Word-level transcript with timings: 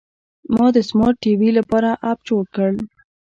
ما 0.53 0.67
د 0.75 0.77
سمارټ 0.89 1.15
ټي 1.23 1.33
وي 1.39 1.49
لپاره 1.59 1.89
اپ 2.09 2.17
جوړ 2.27 2.43
کړ. 2.55 2.71